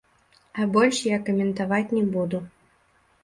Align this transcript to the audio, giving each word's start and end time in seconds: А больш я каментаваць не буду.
А 0.61 0.63
больш 0.75 1.01
я 1.15 1.19
каментаваць 1.27 1.93
не 1.97 2.03
буду. 2.17 2.37